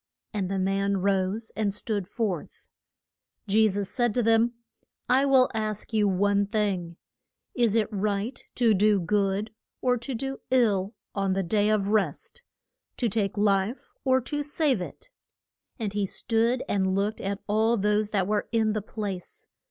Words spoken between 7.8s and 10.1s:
right to do good or